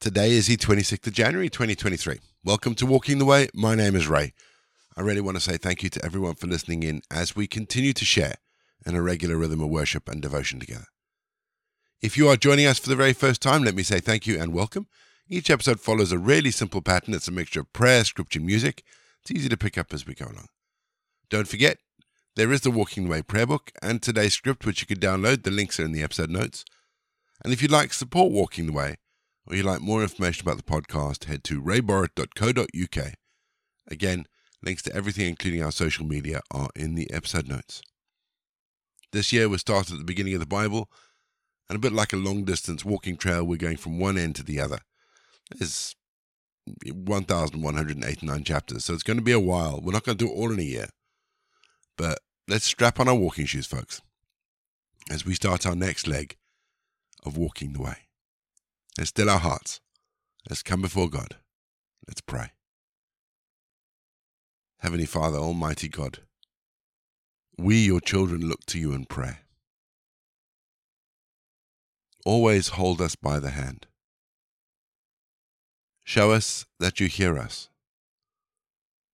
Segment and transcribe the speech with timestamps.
[0.00, 2.20] Today is the 26th of January 2023.
[2.44, 3.48] Welcome to Walking the Way.
[3.52, 4.32] My name is Ray.
[4.96, 7.92] I really want to say thank you to everyone for listening in as we continue
[7.92, 8.36] to share
[8.86, 10.84] in a regular rhythm of worship and devotion together.
[12.00, 14.40] If you are joining us for the very first time, let me say thank you
[14.40, 14.86] and welcome.
[15.28, 17.12] Each episode follows a really simple pattern.
[17.12, 18.84] It's a mixture of prayer, scripture, music.
[19.22, 20.46] It's easy to pick up as we go along.
[21.28, 21.78] Don't forget,
[22.36, 25.42] there is the Walking the Way prayer book and today's script, which you can download.
[25.42, 26.64] The links are in the episode notes.
[27.42, 28.94] And if you'd like support Walking the Way,
[29.48, 33.14] or you'd like more information about the podcast, head to rayborrett.co.uk.
[33.90, 34.26] Again,
[34.62, 37.80] links to everything, including our social media, are in the episode notes.
[39.12, 40.90] This year was started at the beginning of the Bible,
[41.68, 44.42] and a bit like a long distance walking trail, we're going from one end to
[44.42, 44.80] the other.
[45.56, 45.96] There's
[46.84, 49.80] 1,189 chapters, so it's going to be a while.
[49.82, 50.88] We're not going to do it all in a year.
[51.96, 54.02] But let's strap on our walking shoes, folks,
[55.10, 56.36] as we start our next leg
[57.24, 58.07] of walking the way.
[58.98, 59.80] Let's still our hearts.
[60.50, 61.36] Let's come before God.
[62.08, 62.50] Let's pray.
[64.80, 66.18] Heavenly Father, Almighty God,
[67.56, 69.40] we, your children, look to you in prayer.
[72.26, 73.86] Always hold us by the hand.
[76.02, 77.68] Show us that you hear us,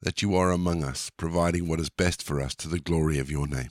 [0.00, 3.30] that you are among us, providing what is best for us to the glory of
[3.30, 3.70] your name.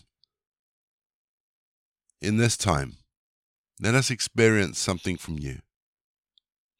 [2.22, 2.98] In this time,
[3.82, 5.60] let us experience something from you,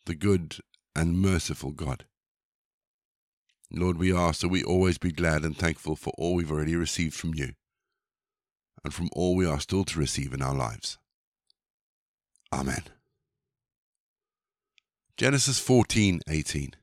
[0.06, 0.58] the good
[0.96, 2.06] and merciful God.
[3.72, 7.16] Lord, we ask that we always be glad and thankful for all we've already received
[7.16, 7.54] from you
[8.84, 10.98] and from all we are still to receive in our lives.
[12.54, 12.84] Amen.
[15.18, 16.74] Genesis 14:18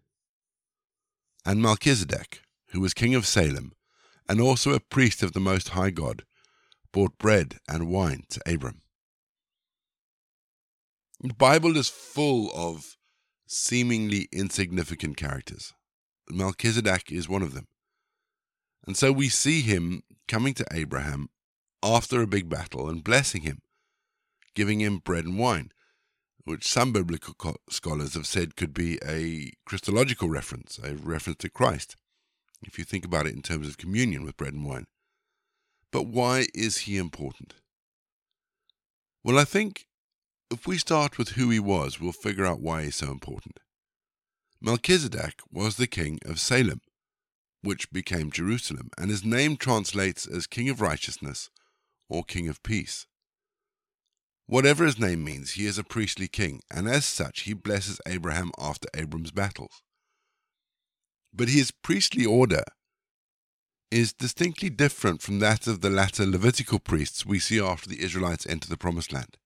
[1.44, 3.72] And Melchizedek, who was king of Salem,
[4.28, 6.24] and also a priest of the most high God,
[6.92, 8.82] brought bread and wine to Abram.
[11.20, 12.96] The Bible is full of
[13.52, 15.74] seemingly insignificant characters.
[16.30, 17.66] Melchizedek is one of them.
[18.86, 21.28] And so we see him coming to Abraham
[21.82, 23.60] after a big battle and blessing him,
[24.54, 25.70] giving him bread and wine,
[26.44, 27.34] which some biblical
[27.68, 31.96] scholars have said could be a Christological reference, a reference to Christ,
[32.62, 34.86] if you think about it in terms of communion with bread and wine.
[35.90, 37.54] But why is he important?
[39.22, 39.86] Well, I think
[40.52, 43.58] if we start with who he was, we'll figure out why he's so important.
[44.60, 46.82] Melchizedek was the king of Salem,
[47.62, 51.50] which became Jerusalem, and his name translates as King of Righteousness
[52.08, 53.06] or King of Peace.
[54.46, 58.52] Whatever his name means, he is a priestly king, and as such he blesses Abraham
[58.58, 59.82] after Abram's battles.
[61.32, 62.64] But his priestly order
[63.90, 68.46] is distinctly different from that of the latter Levitical priests we see after the Israelites
[68.46, 69.38] enter the Promised Land.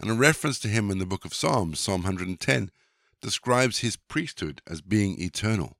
[0.00, 2.70] And a reference to him in the book of Psalms, Psalm 110,
[3.20, 5.76] describes his priesthood as being eternal,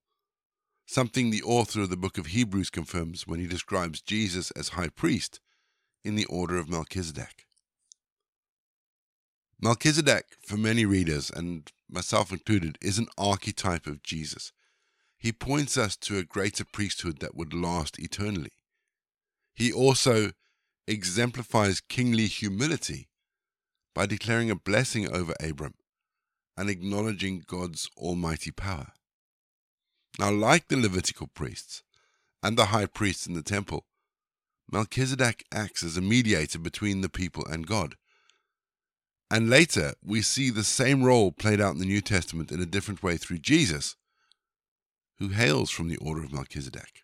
[0.86, 4.88] something the author of the book of Hebrews confirms when he describes Jesus as high
[4.88, 5.40] priest
[6.02, 7.46] in the order of Melchizedek.
[9.60, 14.52] Melchizedek, for many readers, and myself included, is an archetype of Jesus.
[15.16, 18.52] He points us to a greater priesthood that would last eternally.
[19.54, 20.30] He also
[20.86, 23.08] exemplifies kingly humility
[23.98, 25.75] by declaring a blessing over Abram
[26.56, 28.92] and acknowledging God's almighty power.
[30.20, 31.82] Now, like the Levitical priests
[32.41, 33.87] and the high priests in the temple,
[34.70, 37.97] Melchizedek acts as a mediator between the people and God.
[39.32, 42.66] And later, we see the same role played out in the New Testament in a
[42.66, 43.97] different way through Jesus,
[45.19, 47.03] who hails from the order of Melchizedek.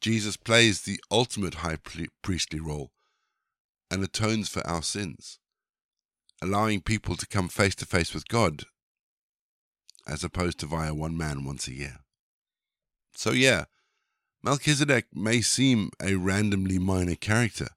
[0.00, 1.78] Jesus plays the ultimate high
[2.20, 2.90] priestly role
[3.92, 5.38] and atones for our sins,
[6.40, 8.64] allowing people to come face to face with God
[10.08, 11.98] as opposed to via one man once a year.
[13.14, 13.66] So, yeah,
[14.42, 17.68] Melchizedek may seem a randomly minor character,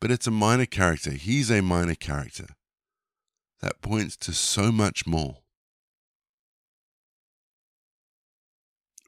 [0.00, 1.10] but it's a minor character.
[1.10, 2.48] He's a minor character
[3.60, 5.36] that points to so much more.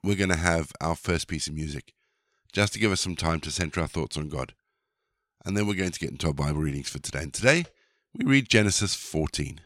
[0.04, 1.94] We're going to have our first piece of music
[2.52, 4.52] just to give us some time to center our thoughts on God
[5.44, 7.22] and then we're going to get into our Bible readings for today.
[7.22, 7.64] And today
[8.16, 9.60] we read Genesis 14.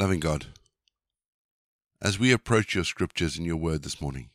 [0.00, 0.46] Loving God,
[2.00, 4.30] as we approach your scriptures and your word this morning,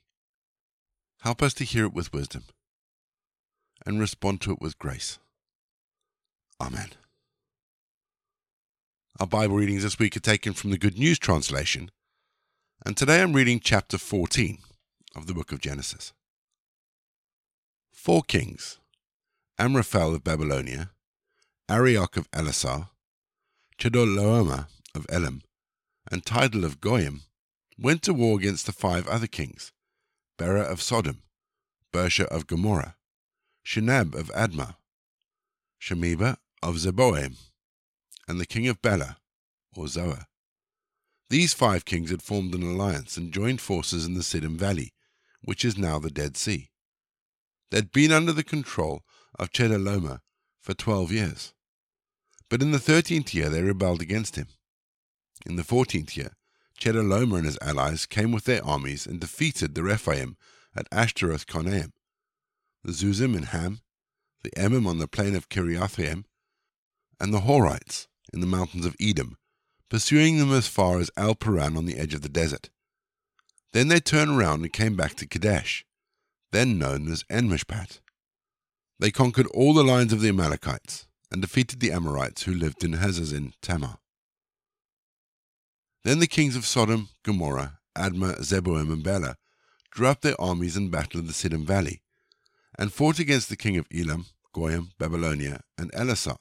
[1.22, 2.44] help us to hear it with wisdom
[3.84, 5.18] and respond to it with grace.
[6.62, 6.90] Amen.
[9.20, 11.90] Our Bible readings this week are taken from the Good News translation,
[12.86, 14.60] and today I'm reading chapter 14
[15.16, 16.14] of the book of Genesis.
[17.92, 18.78] Four kings
[19.58, 20.92] Amraphel of Babylonia,
[21.68, 22.90] Arioch of Ellasar,
[23.80, 25.42] Chedorlaomer of Elam,
[26.12, 27.22] and Tidal of Goyim
[27.78, 29.72] went to war against the five other kings
[30.38, 31.24] Bera of Sodom,
[31.94, 32.96] Birsha of Gomorrah,
[33.66, 34.76] Shinab of Admah,
[35.82, 37.38] Shemeber of Zeboim,
[38.28, 39.18] and the king of Bela,
[39.76, 40.28] or Zoar.
[41.30, 44.94] These five kings had formed an alliance and joined forces in the Siddim Valley,
[45.42, 46.70] which is now the Dead Sea.
[47.72, 49.04] They had been under the control
[49.40, 50.20] of Chedorlaomer
[50.62, 51.54] for twelve years.
[52.50, 54.48] But in the thirteenth year they rebelled against him.
[55.46, 56.34] In the fourteenth year,
[56.80, 60.38] Chedorlaomer and his allies came with their armies and defeated the Rephaim
[60.76, 61.92] at Ashtaroth Karnaim,
[62.84, 63.82] the Zuzim in Ham,
[64.44, 66.26] the Emim on the plain of Kiriathaim,
[67.20, 69.38] and the Horites in the mountains of Edom,
[69.90, 72.70] pursuing them as far as El Paran on the edge of the desert.
[73.72, 75.86] Then they turned around and came back to Kadesh,
[76.52, 78.00] then known as En-Mishpat.
[79.00, 82.94] They conquered all the lines of the Amalekites and defeated the Amorites who lived in
[82.94, 84.00] Hazazon Tamar.
[86.06, 89.38] Then the kings of Sodom, Gomorrah, Admah, Zeboim, and Bela
[89.90, 92.04] drew up their armies in battle in the Siddim Valley,
[92.78, 96.38] and fought against the king of Elam, Goyim, Babylonia, and Ellasar,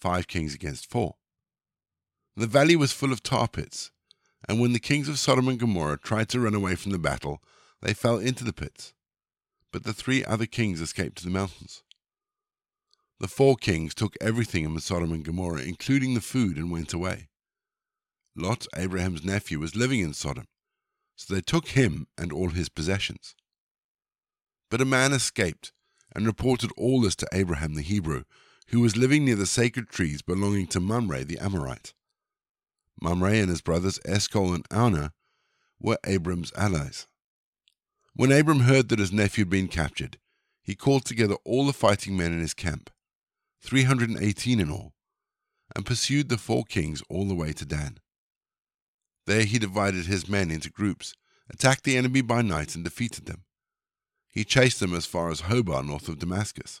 [0.00, 1.16] five kings against four.
[2.36, 3.90] The valley was full of tar pits,
[4.48, 7.42] and when the kings of Sodom and Gomorrah tried to run away from the battle,
[7.80, 8.94] they fell into the pits.
[9.72, 11.82] But the three other kings escaped to the mountains.
[13.18, 16.92] The four kings took everything in the Sodom and Gomorrah, including the food, and went
[16.92, 17.30] away.
[18.34, 20.46] Lot, Abraham's nephew, was living in Sodom,
[21.16, 23.34] so they took him and all his possessions.
[24.70, 25.72] But a man escaped
[26.14, 28.24] and reported all this to Abraham the Hebrew,
[28.68, 31.92] who was living near the sacred trees belonging to Mamre the Amorite.
[33.00, 35.12] Mamre and his brothers Eshcol and Aner
[35.78, 37.06] were Abram's allies.
[38.14, 40.18] When Abram heard that his nephew had been captured,
[40.62, 42.90] he called together all the fighting men in his camp,
[43.62, 44.94] 318 in all,
[45.74, 47.98] and pursued the four kings all the way to Dan.
[49.26, 51.14] There he divided his men into groups,
[51.48, 53.44] attacked the enemy by night, and defeated them.
[54.30, 56.80] He chased them as far as Hobah, north of Damascus,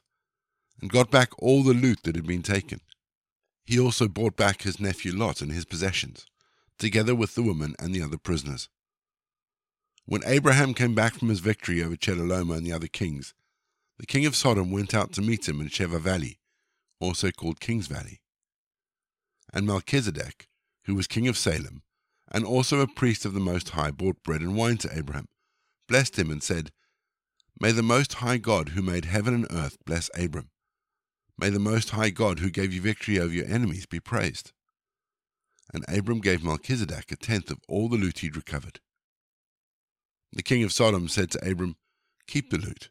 [0.80, 2.80] and got back all the loot that had been taken.
[3.64, 6.26] He also brought back his nephew Lot and his possessions,
[6.78, 8.68] together with the woman and the other prisoners.
[10.04, 13.34] When Abraham came back from his victory over Chedorlaomer and the other kings,
[13.98, 16.40] the king of Sodom went out to meet him in Shaveh Valley,
[16.98, 18.20] also called King's Valley.
[19.52, 20.48] And Melchizedek,
[20.86, 21.82] who was king of Salem,
[22.32, 25.28] and also a priest of the Most High, brought bread and wine to Abraham,
[25.86, 26.72] blessed him, and said,
[27.60, 30.48] May the Most High God, who made heaven and earth, bless Abram.
[31.38, 34.52] May the Most High God, who gave you victory over your enemies, be praised.
[35.74, 38.80] And Abram gave Melchizedek a tenth of all the loot he'd recovered.
[40.32, 41.76] The king of Sodom said to Abram,
[42.26, 42.90] Keep the loot,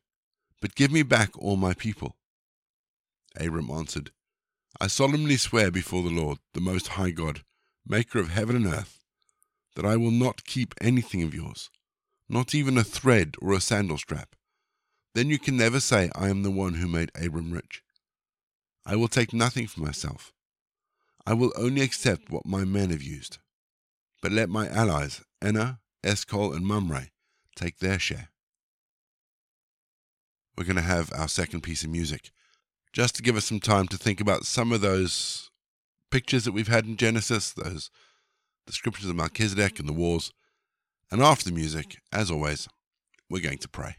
[0.61, 2.15] but give me back all my people.
[3.35, 4.11] Abram answered,
[4.79, 7.43] I solemnly swear before the Lord, the Most High God,
[7.85, 9.00] maker of heaven and earth,
[9.75, 11.69] that I will not keep anything of yours,
[12.29, 14.35] not even a thread or a sandal strap.
[15.13, 17.83] Then you can never say, I am the one who made Abram rich.
[18.85, 20.33] I will take nothing for myself.
[21.25, 23.37] I will only accept what my men have used.
[24.21, 27.09] But let my allies, Aner, Eshcol, and Mamre,
[27.55, 28.29] take their share.
[30.57, 32.31] We're going to have our second piece of music,
[32.93, 35.49] just to give us some time to think about some of those
[36.09, 37.89] pictures that we've had in Genesis, those
[38.71, 40.31] descriptions of Melchizedek and the wars.
[41.11, 42.67] And after the music, as always,
[43.29, 43.97] we're going to pray.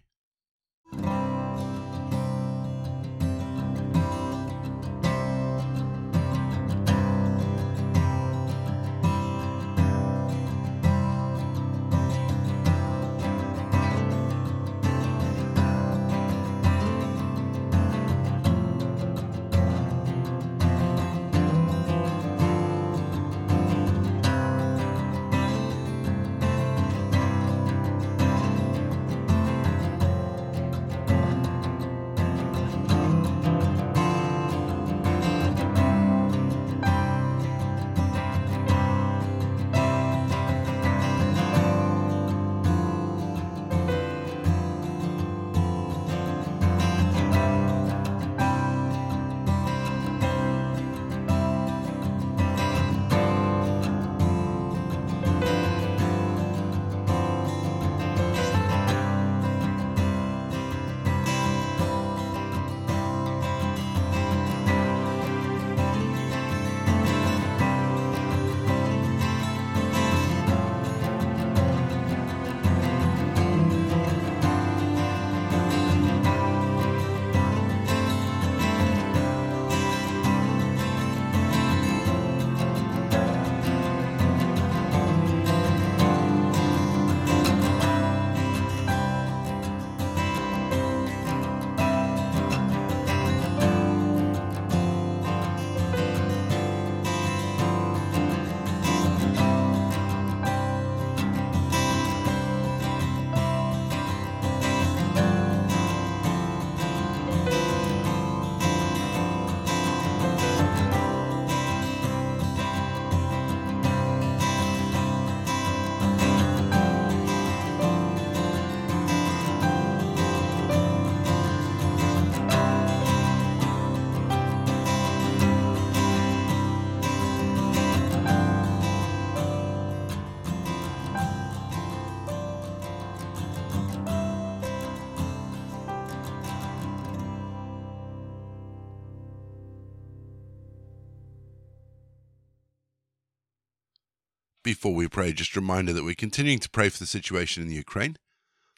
[144.62, 147.68] Before we pray, just a reminder that we're continuing to pray for the situation in
[147.68, 148.16] the Ukraine,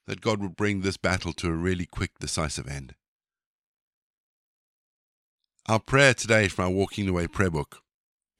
[0.06, 2.94] that God would bring this battle to a really quick, decisive end.
[5.66, 7.80] Our prayer today from our Walking the Way prayer book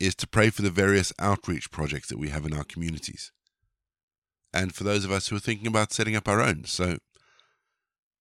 [0.00, 3.30] is to pray for the various outreach projects that we have in our communities.
[4.52, 6.64] And for those of us who are thinking about setting up our own.
[6.64, 6.98] So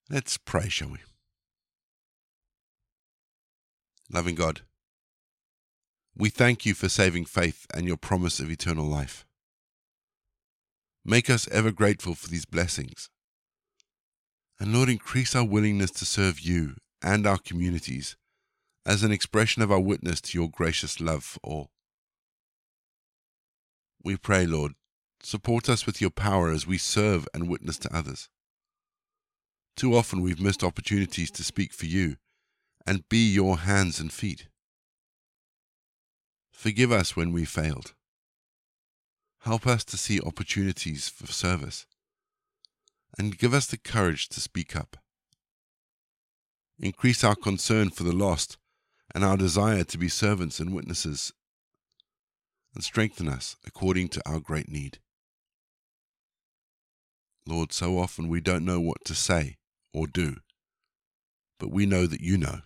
[0.10, 1.00] let's pray, shall we?
[4.12, 4.62] Loving God,
[6.16, 9.26] we thank you for saving faith and your promise of eternal life.
[11.04, 13.10] Make us ever grateful for these blessings.
[14.60, 18.16] And Lord, increase our willingness to serve you and our communities
[18.86, 21.72] as an expression of our witness to your gracious love for all.
[24.04, 24.74] We pray, Lord,
[25.22, 28.30] support us with your power as we serve and witness to others.
[29.76, 32.18] Too often we've missed opportunities to speak for you
[32.86, 34.48] and be your hands and feet.
[36.54, 37.94] Forgive us when we failed.
[39.42, 41.86] Help us to see opportunities for service
[43.18, 44.96] and give us the courage to speak up.
[46.80, 48.58] Increase our concern for the lost
[49.14, 51.34] and our desire to be servants and witnesses,
[52.74, 55.00] and strengthen us according to our great need.
[57.46, 59.58] Lord, so often we don't know what to say
[59.94, 60.38] or do,
[61.60, 62.62] but we know that you know.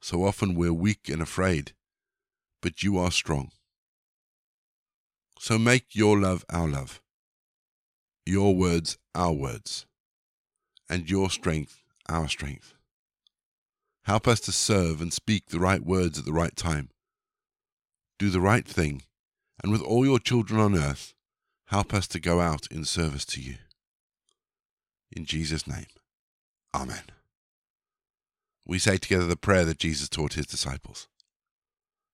[0.00, 1.72] So often we're weak and afraid,
[2.62, 3.50] but you are strong.
[5.38, 7.02] So make your love our love,
[8.24, 9.84] your words our words,
[10.88, 12.74] and your strength our strength.
[14.04, 16.88] Help us to serve and speak the right words at the right time.
[18.18, 19.02] Do the right thing,
[19.62, 21.12] and with all your children on earth,
[21.66, 23.56] help us to go out in service to you.
[25.10, 25.86] In Jesus' name,
[26.74, 27.02] Amen
[28.64, 31.08] we say together the prayer that Jesus taught his disciples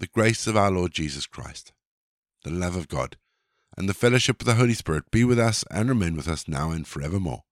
[0.00, 1.74] The grace of our Lord Jesus Christ,
[2.42, 3.18] the love of God,
[3.76, 6.70] and the fellowship of the Holy Spirit be with us and remain with us now
[6.70, 7.42] and forevermore.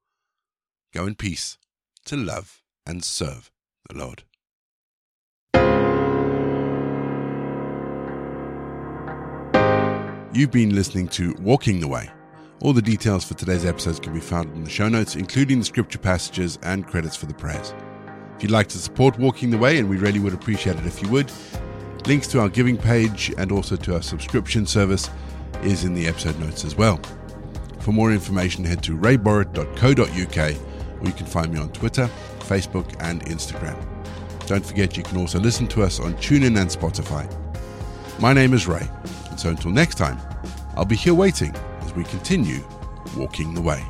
[0.94, 1.58] Go in peace
[2.06, 3.50] to love and serve
[3.90, 4.22] the Lord.
[10.32, 12.08] You've been listening to Walking the Way.
[12.62, 15.66] All the details for today's episodes can be found in the show notes, including the
[15.66, 17.74] scripture passages and credits for the prayers.
[18.36, 21.02] If you'd like to support Walking the Way, and we really would appreciate it if
[21.02, 21.30] you would,
[22.06, 25.10] links to our giving page and also to our subscription service
[25.62, 27.00] is in the episode notes as well.
[27.80, 30.56] For more information, head to rayborrett.co.uk
[31.00, 32.08] or you can find me on Twitter,
[32.40, 33.76] Facebook, and Instagram.
[34.46, 37.28] Don't forget you can also listen to us on TuneIn and Spotify.
[38.20, 38.88] My name is Ray,
[39.30, 40.18] and so until next time,
[40.76, 42.66] I'll be here waiting as we continue
[43.16, 43.84] walking the way.